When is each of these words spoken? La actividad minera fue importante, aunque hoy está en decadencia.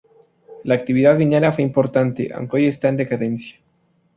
La 0.63 0.73
actividad 0.73 1.15
minera 1.15 1.51
fue 1.51 1.63
importante, 1.63 2.33
aunque 2.33 2.55
hoy 2.57 2.65
está 2.65 2.89
en 2.89 2.97
decadencia. 2.97 3.59